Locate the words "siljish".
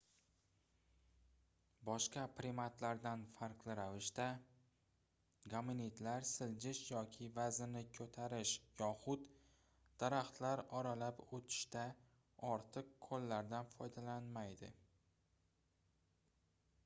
6.29-6.79